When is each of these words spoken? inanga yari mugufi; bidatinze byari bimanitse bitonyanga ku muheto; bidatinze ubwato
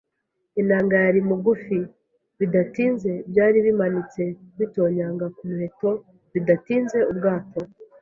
inanga 0.61 0.95
yari 1.05 1.19
mugufi; 1.29 1.77
bidatinze 2.39 3.11
byari 3.31 3.57
bimanitse 3.65 4.21
bitonyanga 4.57 5.25
ku 5.35 5.41
muheto; 5.49 5.89
bidatinze 6.33 6.97
ubwato 7.11 7.59